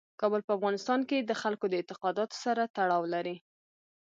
کابل 0.21 0.41
په 0.45 0.51
افغانستان 0.57 0.99
کې 1.09 1.17
د 1.21 1.31
خلکو 1.41 1.65
د 1.69 1.73
اعتقاداتو 1.79 2.35
سره 2.45 2.63
تړاو 2.75 3.03
لري. 3.13 3.35